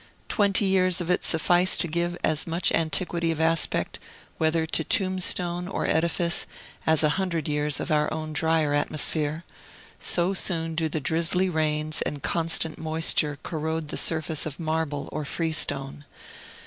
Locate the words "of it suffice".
0.99-1.77